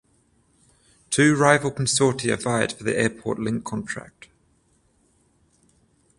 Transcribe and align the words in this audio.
Two 1.11 1.35
rival 1.35 1.69
consortia 1.69 2.35
vied 2.35 2.73
for 2.73 2.83
the 2.83 2.97
airport 2.97 3.37
link 3.37 3.63
contract. 3.63 4.29